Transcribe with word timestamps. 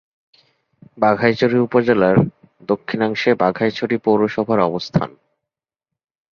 বাঘাইছড়ি 0.97 1.57
উপজেলার 1.59 2.17
দক্ষিণাংশে 2.69 3.31
বাঘাইছড়ি 3.35 3.95
পৌরসভার 3.97 4.59
অবস্থান। 4.59 5.09